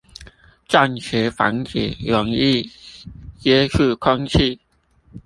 [0.67, 2.67] 暫時防止溶液
[3.39, 4.59] 接觸空氣